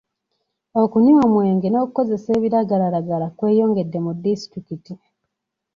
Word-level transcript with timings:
Okunywa 0.81 1.21
omwenge 1.27 1.67
n'okukozesa 1.69 2.29
ebiragalalagala 2.37 3.27
kweyongedde 3.37 3.97
mu 4.05 4.11
disitulikiti. 4.23 4.93